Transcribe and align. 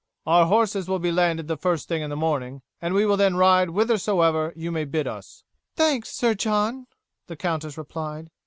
Our 0.25 0.47
horses 0.47 0.87
will 0.89 0.97
be 0.97 1.11
landed 1.11 1.47
the 1.47 1.55
first 1.55 1.87
thing 1.87 2.01
in 2.01 2.09
the 2.09 2.15
morning, 2.15 2.63
and 2.81 2.95
we 2.95 3.05
will 3.05 3.17
then 3.17 3.35
ride 3.35 3.67
whithersoever 3.69 4.51
you 4.55 4.71
may 4.71 4.83
bid 4.83 5.05
us." 5.05 5.43
"Thanks, 5.75 6.09
Sir 6.09 6.33
John," 6.33 6.87
the 7.27 7.35
countess 7.35 7.77
replied. 7.77 8.31